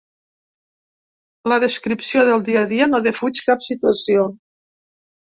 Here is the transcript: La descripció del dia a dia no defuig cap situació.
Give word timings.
La 1.53 1.59
descripció 1.63 2.23
del 2.29 2.41
dia 2.47 2.63
a 2.69 2.71
dia 2.71 2.87
no 2.95 3.03
defuig 3.09 3.43
cap 3.51 3.63
situació. 3.67 4.25